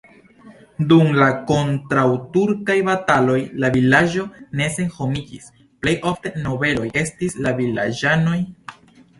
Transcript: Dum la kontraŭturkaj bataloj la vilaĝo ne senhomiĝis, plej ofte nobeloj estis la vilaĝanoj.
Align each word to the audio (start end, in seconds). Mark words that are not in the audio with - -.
Dum 0.91 1.09
la 1.23 1.25
kontraŭturkaj 1.51 2.77
bataloj 2.87 3.37
la 3.65 3.71
vilaĝo 3.77 4.25
ne 4.63 4.71
senhomiĝis, 4.79 5.47
plej 5.85 5.95
ofte 6.13 6.33
nobeloj 6.49 6.91
estis 7.07 7.39
la 7.49 7.53
vilaĝanoj. 7.63 8.39